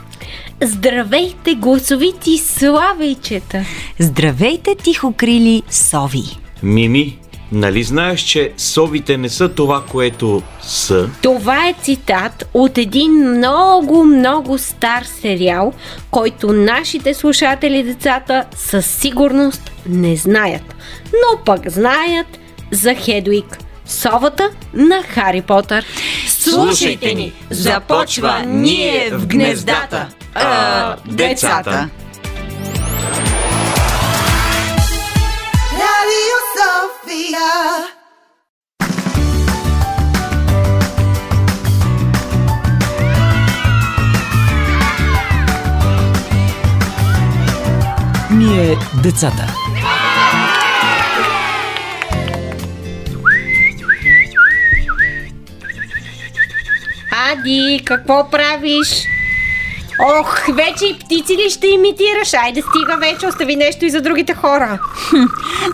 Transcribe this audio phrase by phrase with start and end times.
[0.63, 3.65] Здравейте, гласовити славейчета!
[3.99, 6.23] Здравейте, тихокрили сови!
[6.63, 7.17] Мими,
[7.51, 11.09] нали знаеш, че совите не са това, което са?
[11.21, 15.73] Това е цитат от един много, много стар сериал,
[16.11, 20.75] който нашите слушатели децата със сигурност не знаят.
[21.13, 22.27] Но пък знаят
[22.71, 25.85] за Хедуик, совата на Хари Потър.
[26.27, 30.07] Слушайте ни, започва Ние в гнездата.
[30.35, 31.89] А, децата.
[37.15, 37.39] София.
[48.31, 49.47] Ние децата
[57.11, 59.14] Ади, какво правиш?
[59.99, 62.33] Ох, вече и птици ли ще имитираш?
[62.33, 64.79] Айде стига вече, остави нещо и за другите хора.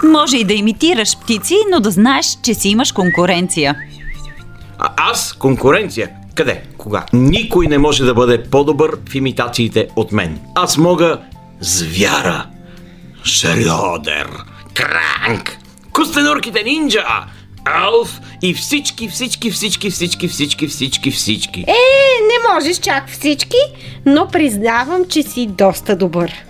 [0.03, 3.75] Може и да имитираш птици, но да знаеш, че си имаш конкуренция.
[4.79, 6.09] А аз конкуренция?
[6.35, 6.63] Къде?
[6.77, 7.05] Кога?
[7.13, 10.39] Никой не може да бъде по-добър в имитациите от мен.
[10.55, 11.19] Аз мога
[11.59, 12.45] звяра,
[13.23, 14.27] Шрёдер,
[14.73, 15.57] Кранк,
[15.91, 17.05] Костенурките нинджа,
[17.65, 21.59] Алф и всички, всички, всички, всички, всички, всички, всички.
[21.59, 21.73] Е,
[22.21, 23.57] не можеш чак всички,
[24.05, 26.45] но признавам, че си доста добър.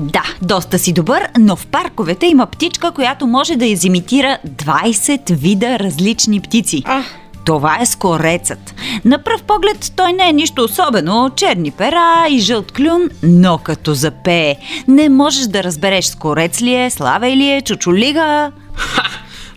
[0.00, 5.78] Да, доста си добър, но в парковете има птичка, която може да изимитира 20 вида
[5.78, 6.82] различни птици.
[6.86, 7.02] А.
[7.44, 8.74] Това е скорецът.
[9.04, 13.94] На пръв поглед той не е нищо особено, черни пера и жълт клюн, но като
[13.94, 14.56] запее,
[14.88, 18.52] не можеш да разбереш скорец ли е, славей ли е, чучулига.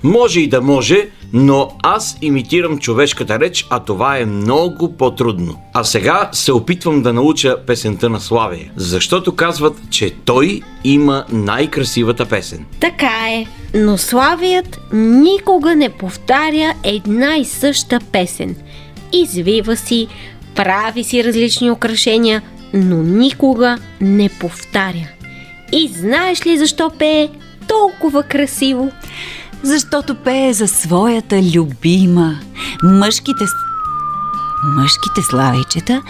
[0.04, 5.62] Може и да може, но аз имитирам човешката реч, а това е много по-трудно.
[5.74, 12.26] А сега се опитвам да науча песента на Славия, защото казват, че той има най-красивата
[12.26, 12.66] песен.
[12.80, 18.56] Така е, но Славият никога не повтаря една и съща песен.
[19.14, 20.08] Извива си,
[20.56, 22.42] прави си различни украшения,
[22.74, 25.08] но никога не повтаря.
[25.72, 27.30] И знаеш ли защо пее
[27.68, 28.92] толкова красиво?
[29.64, 32.40] Защото пее за своята любима.
[32.84, 33.46] Мъжките
[34.64, 36.02] Мъжките славейчета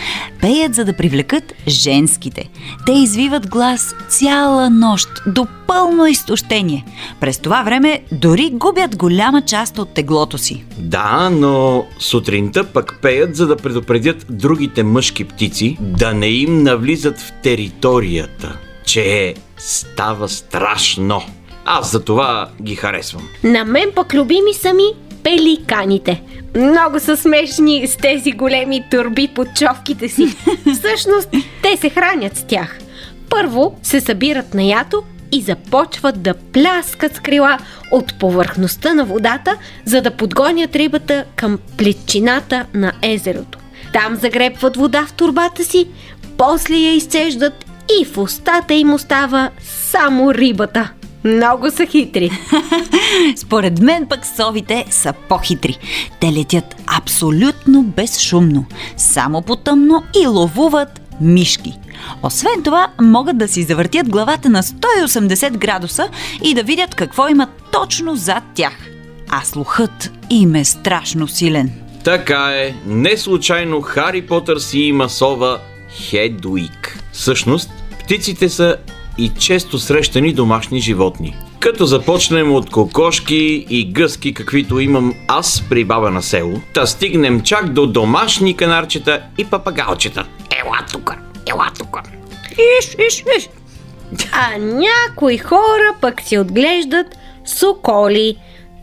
[0.41, 2.49] пеят за да привлекат женските.
[2.85, 6.85] Те извиват глас цяла нощ до пълно изтощение.
[7.19, 10.63] През това време дори губят голяма част от теглото си.
[10.77, 17.19] Да, но сутринта пък пеят, за да предупредят другите мъжки птици да не им навлизат
[17.19, 21.21] в територията, че става страшно.
[21.65, 23.27] Аз за това ги харесвам.
[23.43, 24.83] На мен пък любими са ми
[25.23, 26.21] пеликаните.
[26.55, 30.25] Много са смешни с тези големи турби под човките си.
[30.73, 31.29] Всъщност,
[31.63, 32.79] те се хранят с тях.
[33.29, 37.57] Първо се събират на ято и започват да пляскат с крила
[37.91, 43.59] от повърхността на водата, за да подгонят рибата към плечината на езерото.
[43.93, 45.87] Там загребват вода в турбата си,
[46.37, 47.65] после я изцеждат
[47.99, 49.49] и в устата им остава
[49.91, 50.91] само рибата.
[51.23, 52.31] Много са хитри.
[53.35, 55.77] Според мен пък совите са по-хитри.
[56.19, 58.65] Те летят абсолютно безшумно,
[58.97, 61.73] само по тъмно и ловуват мишки.
[62.23, 66.09] Освен това, могат да си завъртят главата на 180 градуса
[66.43, 68.73] и да видят какво има точно зад тях.
[69.29, 71.71] А слухът им е страшно силен.
[72.03, 75.59] Така е, не случайно Хари Потър си има сова
[76.09, 76.99] Хедуик.
[77.11, 78.77] Всъщност, птиците са
[79.17, 81.35] и често срещани домашни животни.
[81.59, 87.41] Като започнем от кокошки и гъски, каквито имам аз при баба на село, та стигнем
[87.41, 90.25] чак до домашни канарчета и папагалчета.
[90.65, 91.17] Ела тука,
[91.49, 92.01] ела тука.
[92.51, 93.49] Иш, иш, иш.
[94.31, 97.07] А някои хора пък си отглеждат
[97.45, 98.35] соколи.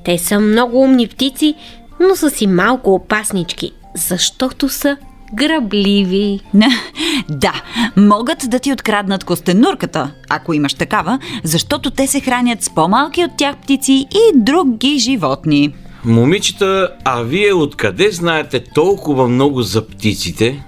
[0.05, 1.55] Те са много умни птици,
[2.01, 4.97] но са си малко опаснички, защото са
[5.35, 6.41] грабливи.
[7.29, 7.53] да,
[7.97, 13.37] могат да ти откраднат костенурката, ако имаш такава, защото те се хранят с по-малки от
[13.37, 15.75] тях птици и други животни.
[16.05, 20.65] Момичета, а вие откъде знаете толкова много за птиците?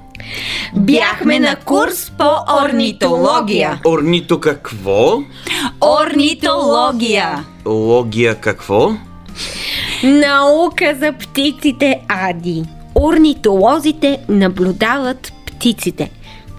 [0.77, 2.31] Бяхме на курс по
[2.65, 3.81] орнитология.
[3.87, 5.19] Орнито какво?
[5.81, 7.45] Орнитология.
[7.67, 8.91] Логия какво?
[10.03, 12.65] Наука за птиците, Ади.
[12.95, 16.11] Орнитолозите наблюдават птиците.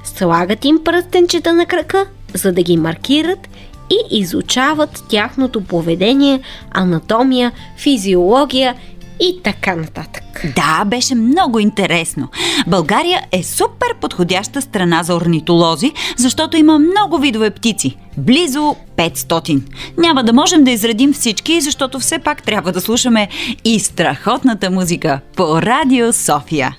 [0.04, 3.48] Слагат им пръстенчета на крака, за да ги маркират
[3.90, 6.42] и изучават тяхното поведение,
[6.72, 8.76] анатомия, физиология
[9.22, 10.24] и така нататък.
[10.56, 12.28] Да, беше много интересно.
[12.68, 17.98] България е супер подходяща страна за орнитолози, защото има много видове птици.
[18.18, 19.62] Близо 500.
[19.98, 23.28] Няма да можем да изредим всички, защото все пак трябва да слушаме
[23.66, 26.78] и страхотната музика по Радио София.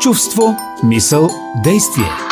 [0.00, 1.30] Чувство, мисъл,
[1.64, 2.29] действие.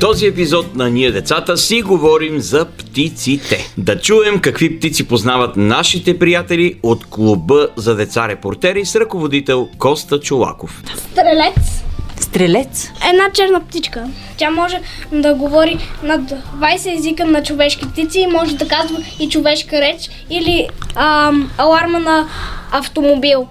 [0.00, 3.72] Този епизод на Ние децата си говорим за птиците.
[3.78, 10.20] Да чуем какви птици познават нашите приятели от клуба за деца репортери с ръководител Коста
[10.20, 10.82] Чулаков.
[10.96, 11.82] Стрелец.
[12.20, 12.90] Стрелец.
[13.10, 14.04] Една черна птичка.
[14.36, 14.80] Тя може
[15.12, 16.20] да говори над
[16.56, 21.98] 20 езика на човешки птици и може да казва и човешка реч или ам, аларма
[21.98, 22.28] на
[22.72, 23.46] автомобил.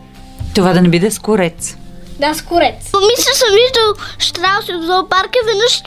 [0.56, 1.78] Това да не биде скорец.
[2.20, 2.92] Да, скорец.
[3.08, 5.40] Мисля съм виждал Штрауси в зоопарка.
[5.46, 5.84] Веднъж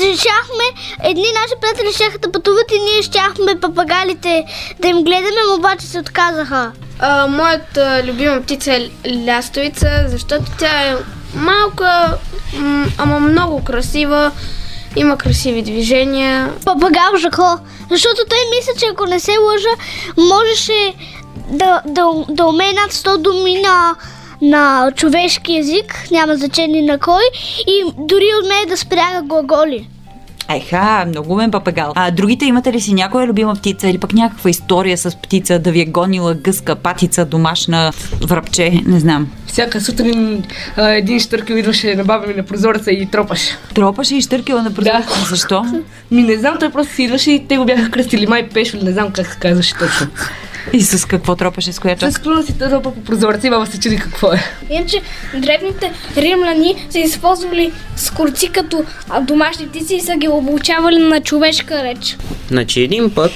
[0.00, 0.64] решахме,
[1.02, 4.44] едни наши приятели щяха да пътуват и ние щяхме папагалите
[4.80, 6.72] да им гледаме, но обаче се отказаха.
[6.98, 8.90] А, моята любима птица е
[9.26, 10.96] лястовица, защото тя е
[11.34, 12.18] малка,
[12.98, 14.30] ама много красива.
[14.96, 16.52] Има красиви движения.
[16.64, 17.58] Папагал Жако.
[17.90, 19.68] Защото той мисля, че ако не се лъжа,
[20.16, 20.94] можеше
[21.48, 23.96] да, да, да умее над 100 думи на,
[24.42, 27.22] на човешки язик, няма значение на кой,
[27.66, 29.88] и дори умее да спряга глаголи.
[30.56, 31.92] Еха, много мен папагал.
[31.94, 35.72] А другите имате ли си някоя любима птица или пък някаква история с птица, да
[35.72, 37.92] ви е гонила гъска, патица, домашна,
[38.26, 39.28] връбче, не знам.
[39.46, 40.44] Всяка сутрин
[40.76, 43.56] а, един штъркел идваше на баба ми на прозореца и тропаше.
[43.74, 45.20] Тропаше и штъркила на прозореца.
[45.20, 45.26] Да.
[45.28, 45.64] Защо?
[46.10, 48.92] Ми не знам, той просто си идваше и те го бяха кръстили май пешо, не
[48.92, 50.06] знам как се казваше точно.
[50.72, 52.18] И с какво тропаше, с коя С част?
[52.22, 54.42] клона си тропа по прозореца и баба се чуди какво е.
[54.70, 55.02] Иначе
[55.38, 58.84] древните римляни са използвали скорци като
[59.22, 62.16] домашни птици и са ги обучавали на човешка реч.
[62.48, 63.32] Значи един път,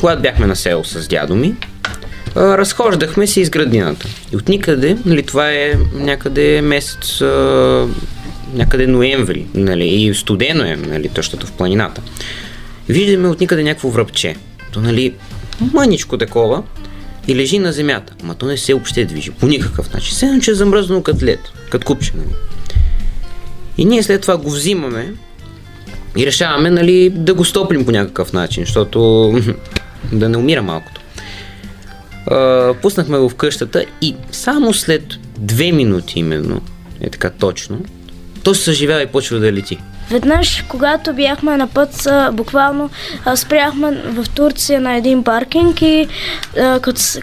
[0.00, 1.54] когато бяхме на село с дядо ми,
[2.36, 4.08] разхождахме се из градината.
[4.32, 7.20] И от никъде, нали, това е някъде месец,
[8.54, 12.02] някъде ноември, нали, и студено е, нали, тъщото в планината.
[12.88, 14.36] Виждаме от никъде някакво връбче.
[14.72, 15.14] То, нали,
[15.60, 16.62] мъничко такова
[17.28, 18.14] и лежи на земята.
[18.22, 20.10] Ама то не се въобще движи по никакъв начин.
[20.10, 21.40] Все едно, че е замръзнало като лед,
[21.70, 22.34] като купче, нали.
[23.78, 25.12] И ние след това го взимаме
[26.16, 29.32] и решаваме, нали, да го стоплим по някакъв начин, защото
[30.12, 31.00] да не умира малкото.
[32.82, 35.02] Пуснахме го в къщата и само след
[35.38, 36.60] две минути именно,
[37.00, 37.84] е така точно,
[38.42, 39.78] то се съживява и почва да лети.
[40.10, 42.90] Веднъж, когато бяхме на път, буквално
[43.34, 46.08] спряхме в Турция на един паркинг и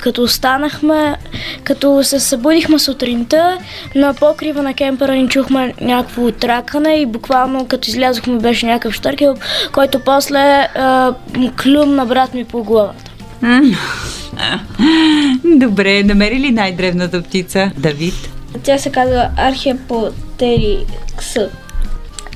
[0.02, 1.16] като, останахме,
[1.64, 3.58] като се събудихме сутринта,
[3.96, 9.36] на покрива на кемпера ни чухме някакво тракане и буквално като излязохме беше някакъв штъркел,
[9.74, 10.68] който после
[11.64, 13.12] клюм на брат ми по главата.
[15.46, 17.72] Добре, намери ли най-древната птица?
[17.78, 18.30] Давид.
[18.64, 21.36] Тя се казва Архепотерикс.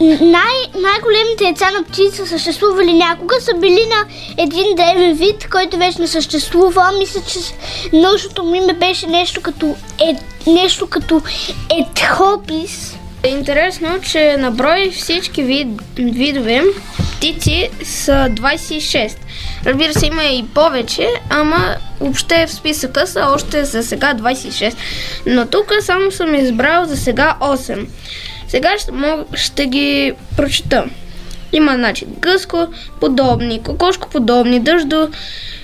[0.01, 4.05] Най- най-големите деца на птици са съществували някога, са били на
[4.37, 6.91] един древен вид, който вече не съществува.
[6.99, 7.39] Мисля, че
[7.93, 10.15] научното му име беше нещо като, е,
[10.51, 11.21] нещо като
[11.79, 12.95] етхопис.
[13.27, 16.63] Интересно, че на брой всички вид, видове
[17.17, 19.17] птици са 26.
[19.65, 24.75] Разбира се, има и повече, ама въобще в списъка са още за сега 26.
[25.25, 27.87] Но тук само съм избрал за сега 8.
[28.49, 30.85] Сега ще, мог, ще ги прочета.
[31.53, 32.67] Има, значи, гъско
[32.99, 35.09] подобни, кокошко подобни, дъждо,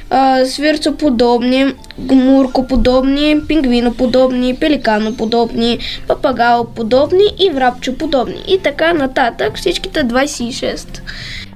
[0.10, 8.44] а, свирцоподобни, гмуркоподобни, пингвиноподобни, пеликаноподобни, папагалоподобни и врабчоподобни.
[8.48, 11.02] И така нататък, всичките 26.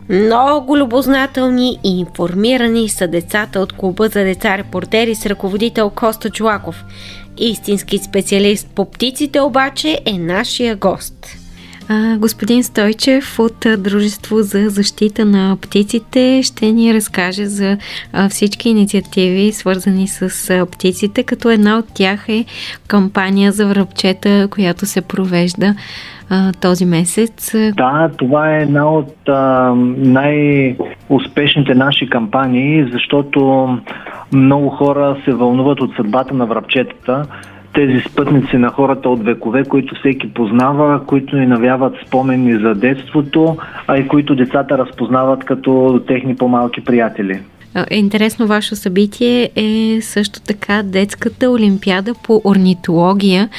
[0.09, 6.85] Много любознателни и информирани са децата от клуба за деца репортери с ръководител Коста Чулаков.
[7.37, 11.38] Истински специалист по птиците обаче е нашия гост.
[11.91, 17.77] А, господин Стойчев от Дружество за защита на птиците ще ни разкаже за
[18.13, 22.45] а, всички инициативи, свързани с а, птиците, като една от тях е
[22.87, 25.75] кампания за връбчета, която се провежда
[26.29, 27.55] а, този месец.
[27.73, 33.69] Да, това е една от а, най-успешните наши кампании, защото
[34.31, 37.25] много хора се вълнуват от съдбата на връбчетата.
[37.73, 43.57] Тези спътници на хората от векове, които всеки познава, които ни навяват спомени за детството,
[43.87, 47.39] а и които децата разпознават като техни по-малки приятели.
[47.91, 53.49] Интересно ваше събитие е също така детската олимпиада по орнитология.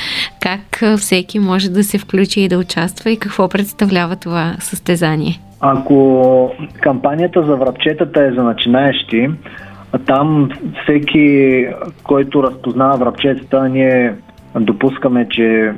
[0.41, 5.41] Как всеки може да се включи и да участва и какво представлява това състезание?
[5.61, 9.29] Ако кампанията за врабчетата е за начинаещи,
[10.07, 10.49] там
[10.83, 11.67] всеки,
[12.05, 14.15] който разпознава врабчетата, ние
[14.61, 15.73] допускаме, че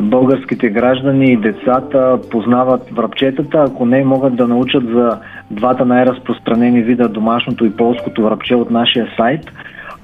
[0.00, 5.18] българските граждани и децата познават врабчетата, ако не могат да научат за
[5.50, 9.40] двата най-разпространени вида домашното и полското врабче от нашия сайт,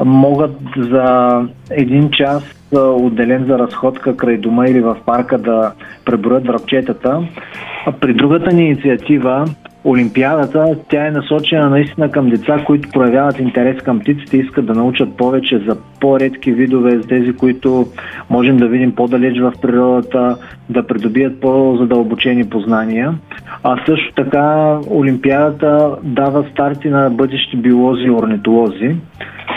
[0.04, 1.30] могат за
[1.70, 5.72] един час отделен за разходка край дома или в парка да
[6.04, 7.22] преброят врабчетата.
[8.00, 9.44] При другата ни инициатива,
[9.84, 15.16] Олимпиадата, тя е насочена наистина към деца, които проявяват интерес към птиците, искат да научат
[15.16, 17.86] повече за по-редки видове, за тези, които
[18.30, 20.36] можем да видим по-далеч в природата,
[20.70, 23.14] да придобият по-задълбочени познания.
[23.62, 28.96] А също така Олимпиадата дава старти на бъдещи биолози и орнитолози.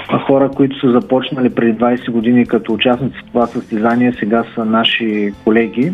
[0.10, 4.66] А хора, които са започнали преди 20 години като участници в това състезание, сега са
[4.66, 5.94] наши колеги.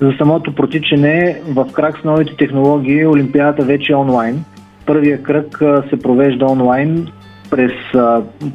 [0.00, 4.44] За самото протичане в крак с новите технологии Олимпиадата вече е онлайн.
[4.86, 7.06] Първия кръг се провежда онлайн
[7.50, 7.72] през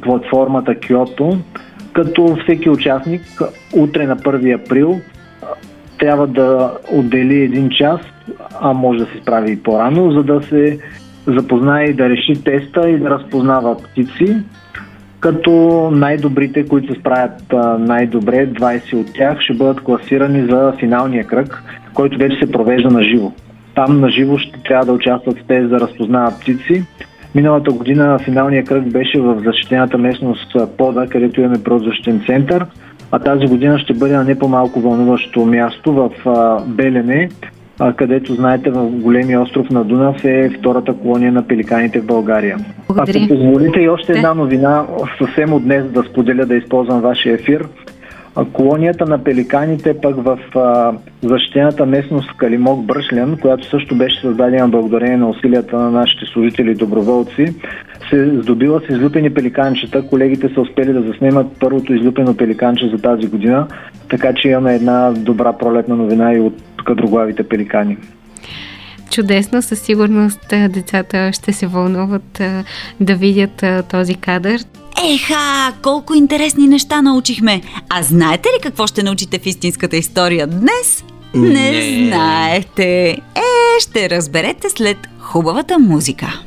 [0.00, 1.38] платформата Kyoto,
[1.92, 3.22] като всеки участник
[3.76, 5.00] утре на 1 април
[5.98, 8.00] трябва да отдели един час,
[8.60, 10.78] а може да се справи и по-рано, за да се
[11.26, 14.36] запознае и да реши теста и да разпознава птици,
[15.26, 21.62] като най-добрите, които се справят най-добре, 20 от тях, ще бъдат класирани за финалния кръг,
[21.94, 23.32] който вече се провежда на живо.
[23.74, 26.84] Там на живо ще трябва да участват те за да разпознават птици.
[27.34, 32.66] Миналата година финалния кръг беше в защитената местност Пода, където имаме природозащитен център,
[33.12, 36.10] а тази година ще бъде на не по-малко вълнуващо място в
[36.66, 37.28] Белене,
[37.96, 42.56] където, знаете, в големия остров на Дунав е втората колония на пеликаните в България.
[42.88, 43.18] Благодаря.
[43.18, 44.86] Ако позволите и още една новина,
[45.18, 47.66] съвсем от днес да споделя, да използвам вашия ефир.
[48.52, 50.92] Колонията на пеликаните пък в а,
[51.22, 56.74] защитената местност Калимок Бръшлян, която също беше създадена благодарение на усилията на нашите служители и
[56.74, 57.54] доброволци,
[58.10, 60.08] се здобила с излюпени пеликанчета.
[60.08, 63.66] Колегите са успели да заснемат първото излюпено пеликанче за тази година,
[64.08, 66.54] така че имаме една добра пролетна новина и от
[66.86, 67.96] кадроглавите пеликани.
[69.10, 72.42] Чудесно, със сигурност децата ще се вълнуват
[73.00, 74.60] да видят този кадър.
[75.14, 77.62] Еха, колко интересни неща научихме!
[77.88, 81.04] А знаете ли какво ще научите в истинската история днес?
[81.34, 82.08] Не, Не.
[82.08, 83.08] знаете.
[83.34, 83.42] Е,
[83.80, 86.40] ще разберете след хубавата музика.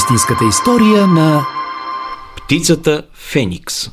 [0.00, 1.46] Истинската история на
[2.36, 3.90] Птицата Феникс.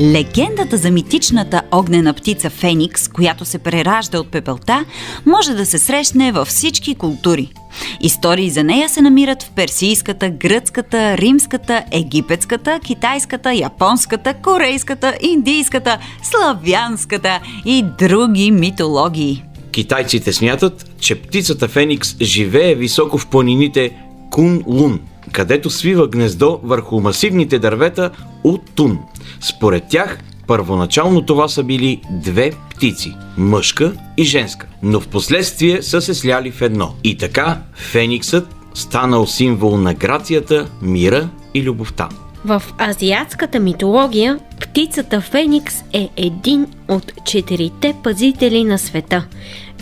[0.00, 4.84] Легендата за митичната огнена птица Феникс, която се преражда от пепелта,
[5.26, 7.52] може да се срещне във всички култури.
[8.00, 17.40] Истории за нея се намират в персийската, гръцката, римската, египетската, китайската, японската, корейската, индийската, славянската
[17.64, 19.44] и други митологии.
[19.72, 23.92] Китайците смятат, че птицата Феникс живее високо в планините
[24.30, 24.98] Кун-Лун,
[25.32, 28.10] където свива гнездо върху масивните дървета
[28.44, 28.98] от Тун.
[29.40, 36.00] Според тях, първоначално това са били две птици– мъжка и женска, но в последствие са
[36.00, 36.94] се сляли в едно.
[37.04, 42.08] И така Фениксът станал символ на грацията, мира и любовта.
[42.44, 49.26] В азиатската митология птицата Феникс е един от четирите пазители на света.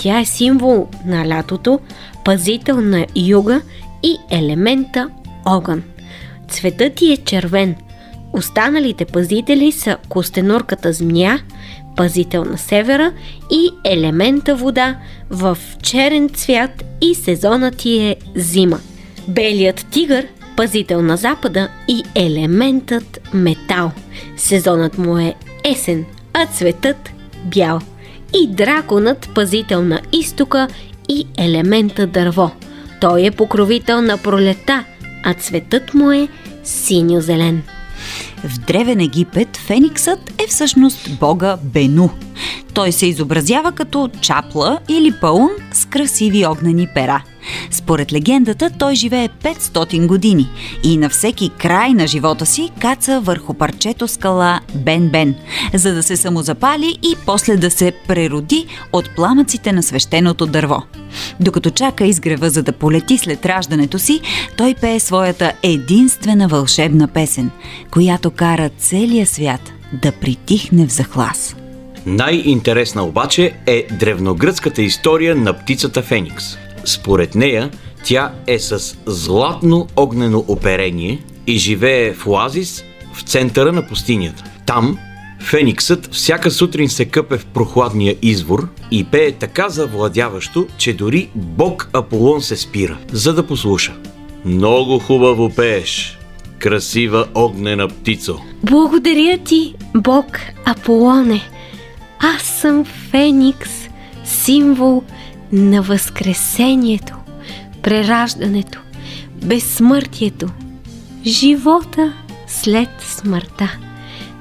[0.01, 1.81] Тя е символ на лятото,
[2.25, 3.61] пазител на юга
[4.03, 5.09] и елемента
[5.49, 5.83] огън.
[6.49, 7.77] Цветът ти е червен.
[8.33, 11.43] Останалите пазители са костенурката змия,
[11.97, 13.13] пазител на севера
[13.51, 14.97] и елемента вода
[15.31, 18.81] в черен цвят и сезонът ти е зима.
[19.29, 20.27] Белият тигър
[20.57, 23.93] пазител на запада и елементът метал.
[24.37, 27.11] Сезонът му е есен, а цветът
[27.45, 27.81] бял.
[28.43, 30.69] И драконът пазител на изтока
[31.09, 32.51] и елемента дърво.
[33.01, 34.85] Той е покровител на пролета,
[35.25, 36.29] а цветът му е
[36.65, 37.63] синьо-зелен.
[38.45, 42.11] В Древен Египет Фениксът е всъщност бога Бену.
[42.75, 47.23] Той се изобразява като чапла или пълн с красиви огнени пера.
[47.71, 50.51] Според легендата той живее 500 години
[50.85, 55.35] и на всеки край на живота си каца върху парчето скала Бен-Бен,
[55.75, 60.83] за да се самозапали и после да се прероди от пламъците на свещеното дърво.
[61.41, 64.21] Докато чака изгрева за да полети след раждането си,
[64.57, 67.51] той пее своята единствена вълшебна песен,
[67.91, 71.57] която кара целия свят да притихне в захлас.
[72.07, 76.59] Най-интересна обаче е древногръцката история на птицата Феникс.
[76.85, 77.71] Според нея,
[78.05, 84.45] тя е с златно огнено оперение и живее в оазис в центъра на пустинята.
[84.67, 84.99] Там
[85.41, 91.91] Фениксът всяка сутрин се къпе в прохладния извор и пее така завладяващо, че дори бог
[91.93, 93.95] Аполон се спира, за да послуша.
[94.45, 96.19] Много хубаво пееш,
[96.59, 98.39] красива огнена птицо.
[98.63, 101.41] Благодаря ти, Бог Аполоне.
[102.21, 103.71] Аз съм Феникс,
[104.25, 105.03] символ
[105.53, 107.17] на възкресението,
[107.83, 108.81] прераждането,
[109.45, 110.49] безсмъртието,
[111.27, 112.13] живота
[112.47, 113.79] след смъртта,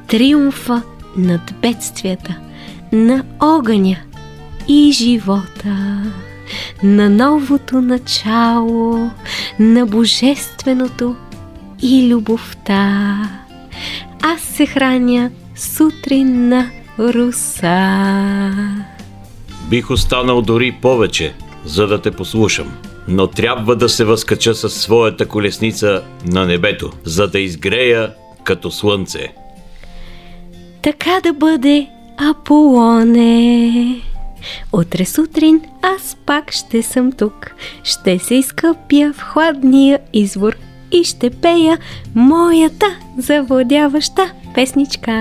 [0.07, 0.81] триумфа
[1.17, 2.35] над бедствията,
[2.91, 3.97] на огъня
[4.67, 6.03] и живота,
[6.83, 9.09] на новото начало,
[9.59, 11.15] на божественото
[11.81, 13.17] и любовта.
[14.21, 18.97] Аз се храня сутрин на руса.
[19.69, 21.33] Бих останал дори повече,
[21.65, 22.77] за да те послушам.
[23.07, 29.33] Но трябва да се възкача със своята колесница на небето, за да изгрея като слънце.
[30.81, 34.01] Така да бъде, Аполоне.
[34.74, 37.51] Утре сутрин аз пак ще съм тук.
[37.83, 40.55] Ще се изкъпя в хладния извор
[40.91, 41.77] и ще пея
[42.15, 42.86] моята
[43.17, 45.12] завладяваща песничка.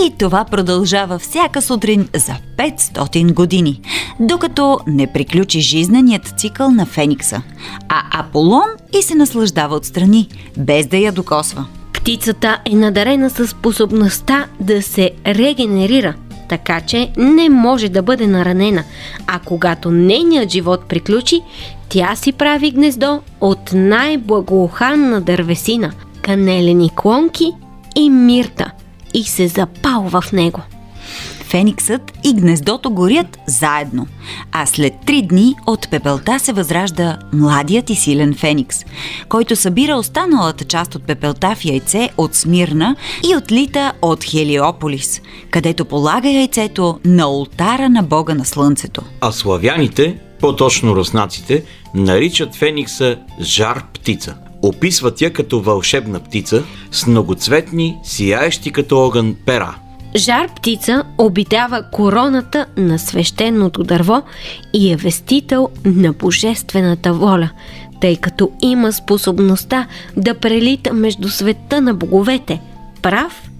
[0.00, 3.80] И това продължава всяка сутрин за 500 години,
[4.20, 7.42] докато не приключи жизненият цикъл на Феникса.
[7.88, 8.68] А Аполон
[8.98, 11.66] и се наслаждава отстрани, без да я докосва.
[11.92, 16.14] Птицата е надарена със способността да се регенерира,
[16.48, 18.84] така че не може да бъде наранена,
[19.26, 21.40] а когато нейният живот приключи,
[21.88, 27.52] тя си прави гнездо от най-благоуханна дървесина, канелени клонки
[27.96, 28.70] и мирта
[29.14, 30.60] и се запалва в него.
[31.52, 34.06] Фениксът и гнездото горят заедно,
[34.52, 38.76] а след три дни от пепелта се възражда младият и силен Феникс,
[39.28, 42.96] който събира останалата част от пепелта в яйце от Смирна
[43.30, 45.20] и отлита от Хелиополис,
[45.50, 49.02] където полага яйцето на ултара на бога на слънцето.
[49.20, 54.36] А славяните, по-точно руснаците, наричат Феникса жар птица.
[54.62, 59.74] Описват я като вълшебна птица с многоцветни, сияещи като огън пера.
[60.16, 64.22] Жар птица обитава короната на свещеното дърво
[64.72, 67.50] и е вестител на божествената воля,
[68.00, 72.60] тъй като има способността да прелита между света на боговете,
[73.02, 73.50] прав,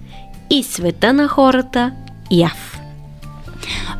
[0.49, 1.91] и света на хората,
[2.31, 2.79] яв.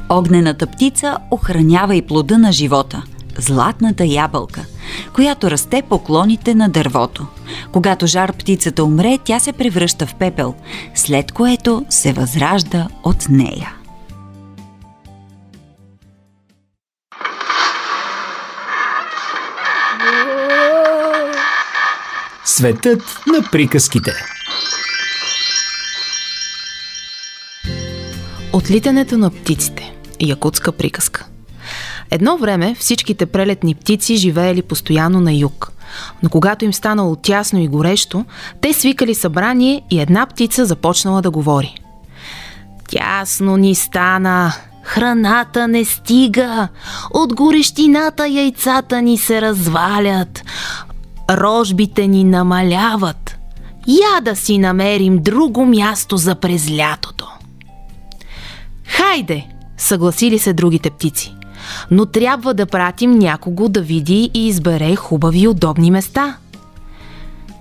[0.09, 3.03] Огнената птица охранява и плода на живота–
[3.37, 4.65] златната ябълка,
[5.13, 7.27] която расте по клоните на дървото.
[7.71, 10.55] Когато жар птицата умре, тя се превръща в пепел,
[10.95, 13.75] след което се възражда от нея.
[22.45, 24.11] Светът на приказките.
[28.53, 29.93] Отлитането на птиците.
[30.19, 31.25] Якутска приказка.
[32.13, 35.71] Едно време всичките прелетни птици живеели постоянно на юг.
[36.23, 38.25] Но когато им станало тясно и горещо,
[38.61, 41.75] те свикали събрание и една птица започнала да говори.
[42.89, 46.67] Тясно ни стана, храната не стига,
[47.13, 50.43] от горещината яйцата ни се развалят,
[51.31, 53.37] рожбите ни намаляват.
[53.87, 57.27] Я да си намерим друго място за през лятото.
[58.85, 59.47] Хайде,
[59.77, 61.35] съгласили се другите птици.
[61.91, 66.37] Но трябва да пратим някого да види и избере хубави и удобни места.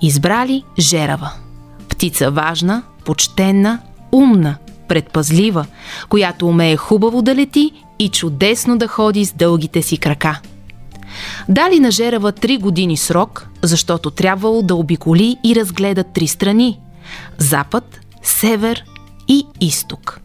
[0.03, 1.31] Избрали жерава.
[1.89, 3.79] Птица важна, почтенна,
[4.13, 4.57] умна,
[4.89, 5.67] предпазлива,
[6.09, 10.41] която умее хубаво да лети и чудесно да ходи с дългите си крака.
[11.49, 16.79] Дали на Жерава три години срок, защото трябвало да обиколи и разгледа три страни–
[17.39, 18.85] запад, север
[19.29, 20.21] и изток.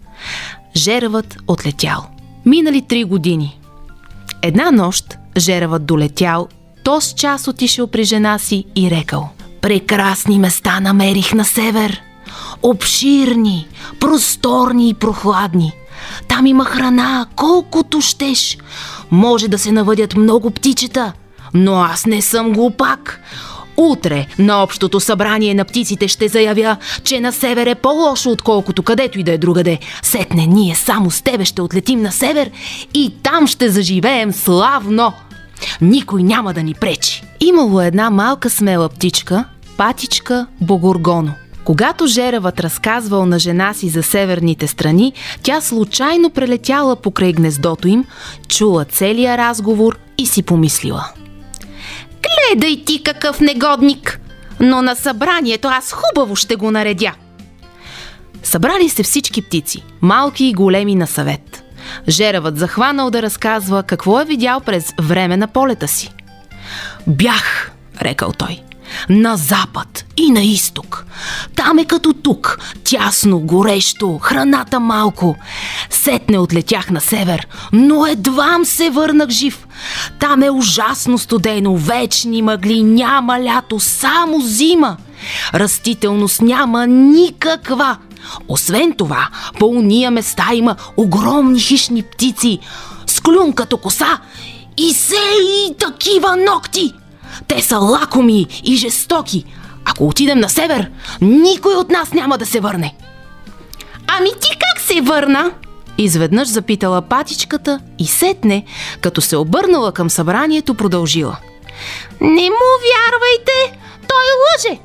[0.76, 2.06] Жеравът отлетял.
[2.46, 3.60] Минали три години.
[4.48, 6.48] Една нощ Жеравът долетял,
[6.84, 9.30] то с час отишъл при жена си и рекал
[9.62, 12.02] Прекрасни места намерих на север.
[12.64, 13.68] Обширни,
[14.00, 15.72] просторни и прохладни.
[16.28, 18.58] Там има храна, колкото щеш.
[19.12, 21.14] Може да се навъдят много птичета,
[21.54, 23.22] но аз не съм глупак.
[23.78, 29.20] Утре на общото събрание на птиците ще заявя, че на север е по-лошо, отколкото където
[29.20, 29.80] и да е другаде.
[30.02, 32.52] Сетне ние само с тебе ще отлетим на север
[32.94, 35.14] и там ще заживеем славно.
[35.82, 37.24] Никой няма да ни пречи.
[37.40, 39.46] Имало една малка смела птичка,
[39.78, 41.34] патичка Богоргоно.
[41.64, 45.14] Когато Жеравът разказвал на жена си за северните страни,
[45.44, 48.06] тя случайно прелетяла покрай гнездото им,
[48.48, 51.08] чула целия разговор и си помислила.
[52.28, 54.20] Гледай ти какъв негодник!
[54.60, 57.14] Но на събранието аз хубаво ще го наредя.
[58.44, 61.64] Събрали се всички птици, малки и големи на съвет.
[62.08, 66.14] Жеравът захванал да разказва какво е видял през време на полета си.
[67.08, 68.62] Бях, рекал той,
[69.10, 71.06] на запад и на изток.
[71.56, 75.36] Там е като тук, тясно, горещо, храната малко.
[75.90, 79.68] Сетне отлетях на север, но едвам се върнах жив.
[80.20, 84.98] Там е ужасно студено, вечни мъгли, няма лято, само зима.
[85.54, 87.98] Растителност няма никаква.
[88.48, 92.60] Освен това, по уния места има огромни хищни птици,
[93.08, 94.20] с клюн като коса
[94.78, 96.94] и се и такива ногти.
[97.48, 99.46] Те са лакоми и жестоки.
[99.86, 102.96] Ако отидем на север, никой от нас няма да се върне.
[104.08, 105.52] Ами ти как се върна?
[105.98, 108.66] Изведнъж запитала патичката и сетне,
[109.02, 111.38] като се обърнала към събранието, продължила.
[112.22, 114.80] Не му вярвайте, той лъже.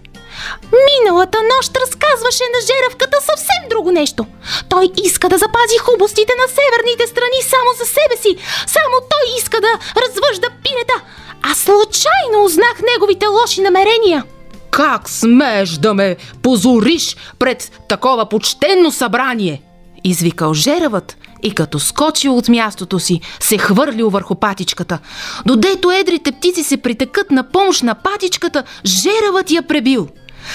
[0.89, 4.27] Миналата нощ разказваше на жеравката съвсем друго нещо.
[4.69, 8.37] Той иска да запази хубостите на северните страни само за себе си.
[8.67, 9.73] Само той иска да
[10.03, 10.97] развъжда пинета.
[11.43, 14.25] А случайно узнах неговите лоши намерения.
[14.71, 19.63] Как смееш да ме позориш пред такова почтенно събрание?
[20.05, 24.99] Извикал жеравът и като скочил от мястото си, се хвърлил върху патичката.
[25.47, 30.09] Додето едрите птици се притекат на помощ на патичката, жеравът я пребил.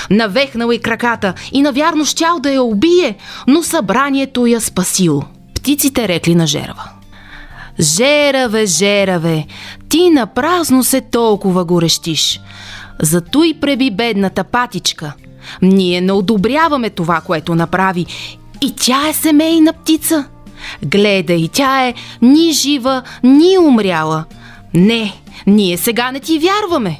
[0.09, 5.23] Навехнал и краката и навярно щял да я убие, но събранието я спасило.
[5.55, 6.89] Птиците рекли на жерава.
[7.79, 9.45] Жераве, жераве,
[9.89, 12.41] ти на празно се толкова горещиш.
[13.01, 15.13] Зато и преби бедната патичка.
[15.61, 18.05] Ние не одобряваме това, което направи.
[18.61, 20.25] И тя е семейна птица.
[20.85, 24.25] Гледай, тя е ни жива, ни умряла.
[24.73, 25.13] Не,
[25.47, 26.99] ние сега не ти вярваме.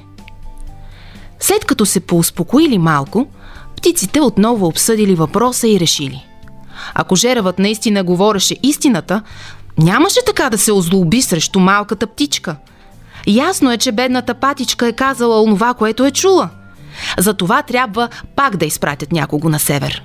[1.40, 3.28] След като се поуспокоили малко,
[3.78, 6.26] птиците отново обсъдили въпроса и решили.
[6.94, 9.22] Ако жеравът наистина говореше истината,
[9.78, 12.56] нямаше така да се озлоби срещу малката птичка.
[13.28, 16.50] Ясно е, че бедната патичка е казала онова, което е чула.
[17.18, 20.04] Затова трябва пак да изпратят някого на север.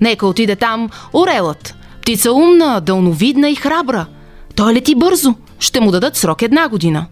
[0.00, 1.74] Нека отиде там орелът.
[2.00, 4.06] Птица умна, дълновидна и храбра.
[4.54, 5.34] Той лети бързо.
[5.58, 7.06] Ще му дадат срок една година.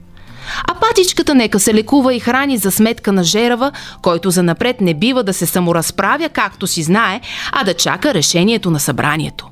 [0.68, 5.22] А патичката нека се лекува и храни за сметка на жерава, който занапред не бива
[5.22, 7.20] да се саморазправя както си знае,
[7.52, 9.48] а да чака решението на събранието.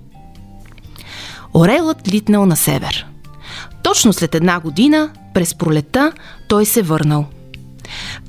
[1.54, 3.06] Орелът литнал на север.
[3.88, 6.12] Точно след една година, през пролета,
[6.48, 7.26] той се върнал.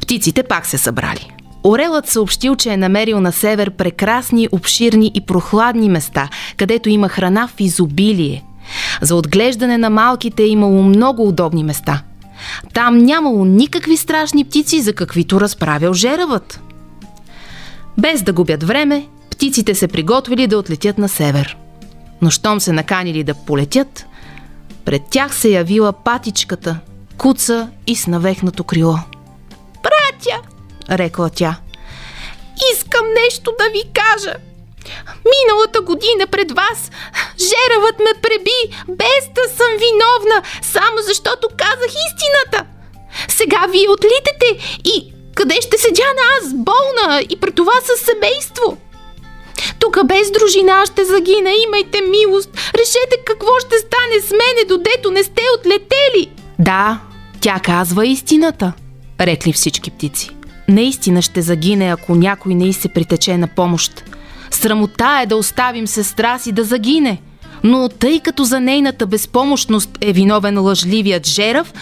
[0.02, 1.34] Птиците пак се събрали.
[1.64, 7.48] Орелът съобщил, че е намерил на север прекрасни, обширни и прохладни места, където има храна
[7.48, 8.44] в изобилие.
[9.02, 12.02] За отглеждане на малките е имало много удобни места.
[12.74, 16.62] Там нямало никакви страшни птици, за каквито разправял жеравът.
[17.98, 21.58] Без да губят време, птиците се приготвили да отлетят на север.
[22.22, 24.06] Но щом се наканили да полетят,
[24.90, 26.80] пред тях се явила патичката,
[27.18, 28.96] куца и с навехнато крило.
[29.84, 30.42] Братя,
[30.92, 31.60] рекла тя.
[32.74, 34.36] Искам нещо да ви кажа.
[35.32, 36.92] Миналата година пред вас
[37.40, 42.66] жеравът ме преби, без да съм виновна, само защото казах истината.
[43.28, 48.78] Сега вие отлитате и къде ще седя на аз, болна и при това със семейство?
[49.80, 52.50] Тук без дружина ще загина, имайте милост.
[52.74, 56.32] Решете какво ще стане с мене, додето не сте отлетели.
[56.60, 57.00] Да,
[57.42, 58.74] тя казва истината,
[59.22, 60.30] рекли всички птици.
[60.68, 64.04] Наистина ще загине, ако някой не се притече на помощ.
[64.52, 67.22] Срамота е да оставим сестра си да загине.
[67.64, 71.74] Но тъй като за нейната безпомощност е виновен лъжливият Жерав,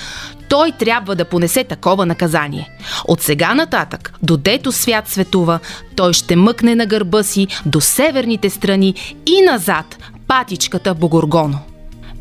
[0.49, 2.69] той трябва да понесе такова наказание.
[3.07, 5.59] От сега нататък, додето свят светува,
[5.95, 11.59] той ще мъкне на гърба си до северните страни и назад патичката Богоргоно.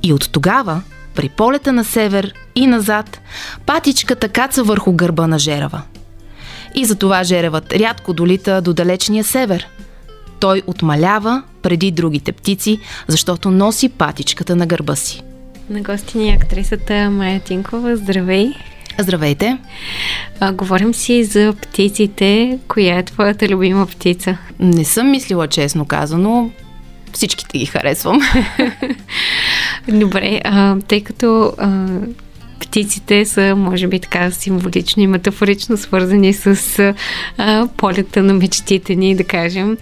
[0.03, 0.83] И от тогава,
[1.15, 3.21] при полета на север и назад,
[3.67, 5.83] патичката каца върху гърба на Жерава.
[6.75, 9.69] И затова Жеревът рядко долита до далечния север.
[10.41, 15.23] Той отмалява преди другите птици, защото носи патичката на гърба си.
[15.71, 17.97] На гости ни е актрисата Майя Тинкова.
[17.97, 18.53] Здравей!
[18.99, 19.59] Здравейте!
[20.41, 22.59] А, говорим си за птиците.
[22.69, 24.39] Коя е твоята любима птица?
[24.59, 26.51] Не съм мислила честно казано.
[27.13, 28.21] Всичките ги харесвам.
[29.89, 31.87] Добре, а, тъй като а,
[32.61, 36.79] птиците са, може би така, символично и метафорично свързани с
[37.39, 39.77] а, полета на мечтите ни, да кажем.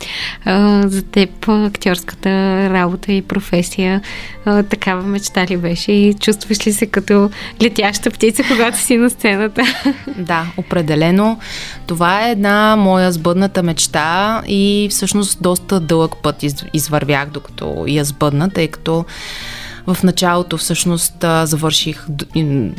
[0.45, 2.31] А, за теб актьорската
[2.71, 4.01] работа и професия
[4.45, 7.31] а, такава мечта ли беше и чувстваш ли се като
[7.63, 9.63] летяща птица, когато си на сцената?
[10.19, 11.39] Да, определено.
[11.87, 18.05] Това е една моя сбъдната мечта и всъщност доста дълъг път из, извървях, докато я
[18.05, 19.05] сбъдна, тъй като
[19.87, 22.05] в началото всъщност завърших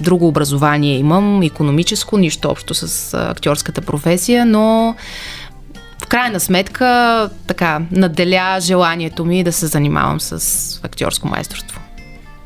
[0.02, 4.96] друго образование имам, економическо, нищо общо с актьорската професия, но
[6.04, 11.82] в крайна сметка така наделя желанието ми да се занимавам с актьорско майсторство.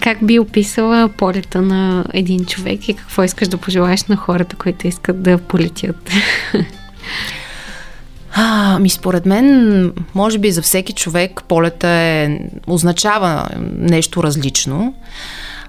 [0.02, 4.88] Как би описала полета на един човек и какво искаш да пожелаеш на хората, които
[4.88, 6.10] искат да полетят?
[8.34, 14.94] А, ми според мен, може би за всеки човек полета е, означава нещо различно.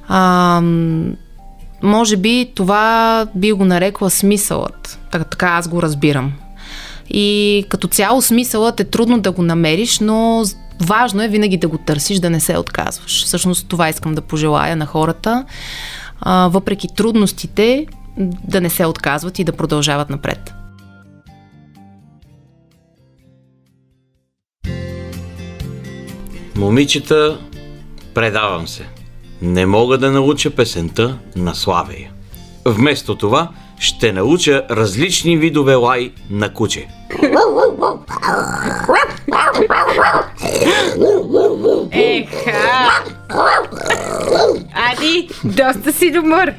[0.08, 0.60] А,
[1.82, 4.98] може би това би го нарекла смисълът.
[5.10, 6.32] Така, така аз го разбирам.
[7.10, 10.44] И като цяло смисълът е трудно да го намериш, но
[10.80, 13.24] важно е винаги да го търсиш, да не се отказваш.
[13.24, 15.44] Всъщност това искам да пожелая на хората.
[16.20, 17.86] А, въпреки трудностите,
[18.48, 20.54] да не се отказват и да продължават напред.
[26.60, 27.38] Момичета,
[28.14, 28.86] предавам се.
[29.42, 32.10] Не мога да науча песента на Славея.
[32.64, 36.88] Вместо това ще науча различни видове лай на куче.
[41.92, 42.90] Еха!
[44.74, 46.54] Ади, доста си добър.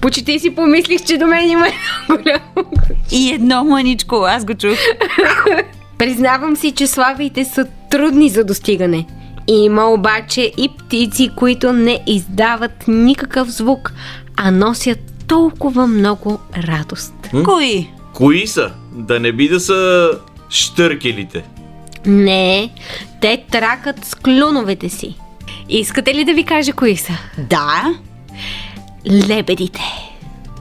[0.00, 1.66] Почти си помислих, че до мен има
[2.08, 2.70] голямо
[3.12, 4.78] И едно мъничко, аз го чух.
[5.98, 9.06] Признавам си, че славите са трудни за достигане.
[9.48, 13.92] Има обаче и птици, които не издават никакъв звук,
[14.36, 17.14] а носят толкова много радост.
[17.32, 17.42] М?
[17.42, 17.90] Кои?
[18.14, 18.70] Кои са?
[18.92, 20.10] Да не би да са
[20.48, 21.44] штъркелите.
[22.06, 22.70] Не,
[23.20, 25.16] те тракат с клюновете си.
[25.68, 27.12] Искате ли да ви кажа кои са?
[27.38, 27.94] Да.
[29.28, 29.82] Лебедите.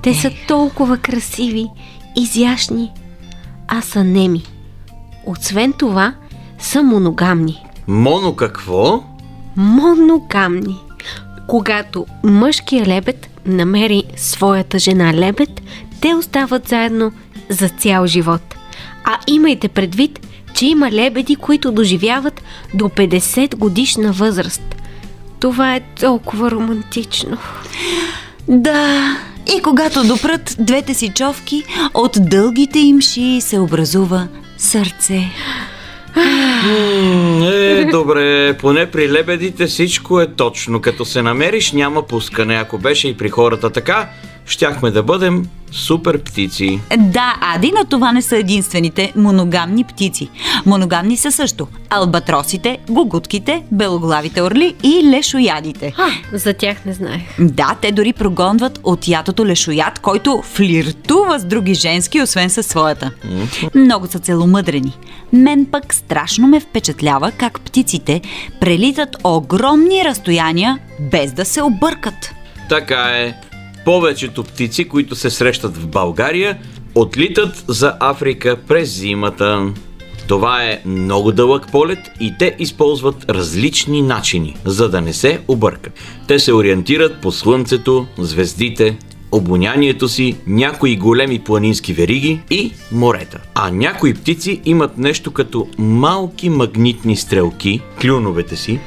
[0.03, 1.67] Те са толкова красиви,
[2.15, 2.91] изящни,
[3.67, 4.43] а са неми.
[5.25, 6.13] Освен това,
[6.59, 7.64] са моногамни.
[7.87, 9.03] Моно какво?
[9.55, 10.77] Моногамни.
[11.47, 15.61] Когато мъжкият лебед намери своята жена лебед,
[16.01, 17.11] те остават заедно
[17.49, 18.55] за цял живот.
[19.03, 22.41] А имайте предвид, че има лебеди, които доживяват
[22.73, 24.75] до 50 годишна възраст.
[25.39, 27.37] Това е толкова романтично.
[28.47, 29.17] Да,
[29.57, 35.31] и когато допрат двете си човки, от дългите им шии се образува сърце.
[36.15, 40.81] Е, добре, поне при лебедите всичко е точно.
[40.81, 42.55] Като се намериш, няма пускане.
[42.55, 44.09] Ако беше и при хората така,
[44.45, 45.45] щяхме да бъдем
[45.75, 46.79] супер птици.
[46.97, 50.29] Да, Ади, но това не са единствените моногамни птици.
[50.65, 55.93] Моногамни са също албатросите, гугутките, белоглавите орли и лешоядите.
[55.97, 57.21] А, за тях не знаех.
[57.39, 63.11] Да, те дори прогонват от ятото лешояд, който флиртува с други женски, освен със своята.
[63.75, 64.97] Много са целомъдрени.
[65.33, 68.21] Мен пък страшно ме впечатлява как птиците
[68.59, 72.31] прелитат огромни разстояния без да се объркат.
[72.69, 73.54] Така е.
[73.85, 76.57] Повечето птици, които се срещат в България,
[76.95, 79.73] отлитат за Африка през зимата.
[80.27, 85.93] Това е много дълъг полет и те използват различни начини, за да не се объркат.
[86.27, 88.97] Те се ориентират по слънцето, звездите,
[89.31, 93.39] обонянието си, някои големи планински вериги и морета.
[93.55, 98.79] А някои птици имат нещо като малки магнитни стрелки, клюновете си,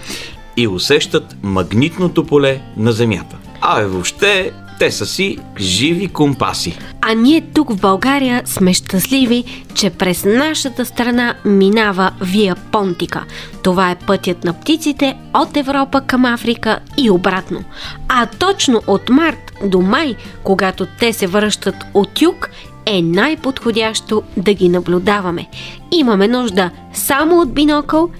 [0.56, 3.36] и усещат магнитното поле на Земята.
[3.60, 6.78] А е въобще, те са си живи компаси.
[7.00, 13.24] А ние тук в България сме щастливи, че през нашата страна минава Вия Понтика.
[13.62, 17.64] Това е пътят на птиците от Европа към Африка и обратно.
[18.08, 22.50] А точно от март до май, когато те се връщат от юг,
[22.86, 25.46] е най-подходящо да ги наблюдаваме.
[25.92, 28.10] Имаме нужда само от бинокъл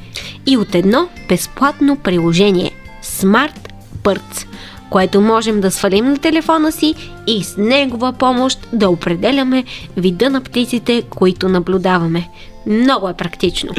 [0.46, 2.70] и от едно безплатно приложение–
[3.02, 3.68] Smart
[4.02, 4.47] Birds,
[4.90, 6.94] което можем да свалим на телефона си
[7.26, 9.64] и с негова помощ да определяме
[9.96, 12.28] вида на птиците, които наблюдаваме.
[12.66, 13.70] Много е практично.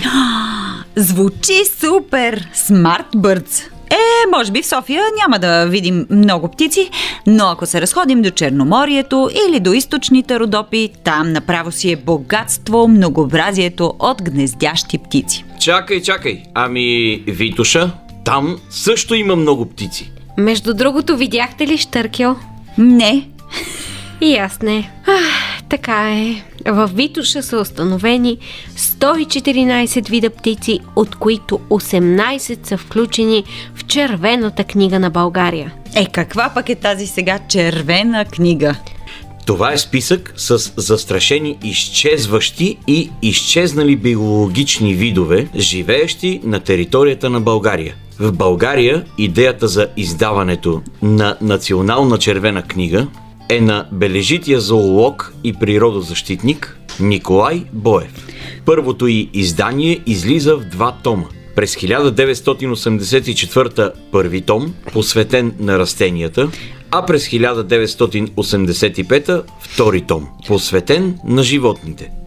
[0.96, 2.50] Звучи супер!
[2.54, 3.62] Смарт Бърдс.
[3.92, 6.90] Е, може би в София няма да видим много птици,
[7.28, 12.88] но ако се разходим до Черноморието или до източните Родопи, там направо си е богатство,
[12.88, 15.46] многообразието от гнездящи птици.
[15.60, 16.44] Чакай, чакай.
[16.54, 17.92] Ами, Витуша,
[18.26, 20.12] там също има много птици.
[20.38, 22.36] Между другото, видяхте ли Штъркел?
[22.78, 23.30] Не.
[24.22, 24.92] И аз не.
[25.08, 26.44] Ах, така е.
[26.66, 28.38] В Витуша са установени
[28.78, 33.44] 114 вида птици, от които 18 са включени
[33.76, 35.74] в червената книга на България.
[35.96, 38.76] Е, каква пък е тази сега червена книга?
[39.46, 47.96] Това е списък с застрашени изчезващи и изчезнали биологични видове, живеещи на територията на България.
[48.20, 53.08] В България идеята за издаването на Национална червена книга
[53.50, 58.28] е на бележития зоолог и природозащитник Николай Боев.
[58.66, 61.26] Първото й издание излиза в два тома.
[61.56, 66.50] През 1984 първи том, посветен на растенията,
[66.92, 72.19] а през 1985 втори том, посветен на животните.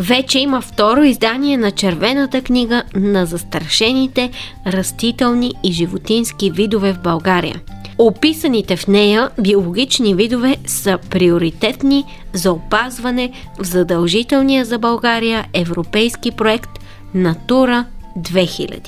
[0.00, 4.30] Вече има второ издание на червената книга на застрашените
[4.66, 7.60] растителни и животински видове в България.
[7.98, 16.70] Описаните в нея биологични видове са приоритетни за опазване в задължителния за България европейски проект
[17.14, 17.84] Натура
[18.18, 18.80] 2000.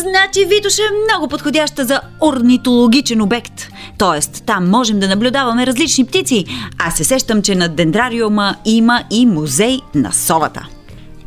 [0.00, 3.68] Значи Витоша е много подходяща за орнитологичен обект.
[3.98, 6.44] Тоест, там можем да наблюдаваме различни птици.
[6.78, 10.66] А се сещам, че на дендрариума има и музей на совата.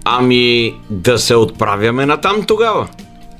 [0.06, 2.88] Ами, да се отправяме натам тогава.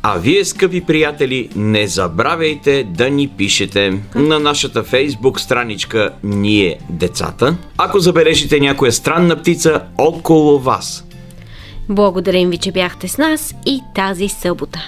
[0.04, 7.56] А вие, скъпи приятели, не забравяйте да ни пишете на нашата фейсбук страничка Ние децата,
[7.78, 11.07] ако забележите някоя странна птица около вас.
[11.90, 14.80] Благодарим ви, че бяхте с нас и тази събота.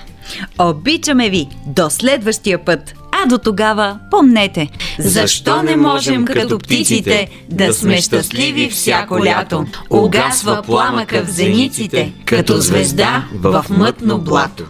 [0.60, 1.48] Обичаме ви!
[1.66, 2.94] До следващия път!
[3.24, 9.66] А до тогава помнете, защо не можем като птиците да сме щастливи всяко лято?
[9.90, 14.66] Угасва пламъка в зениците, като звезда в мътно блато.